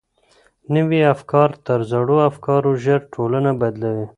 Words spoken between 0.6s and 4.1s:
نوي افکار تر زړو افکارو ژر ټولنه بدلوي.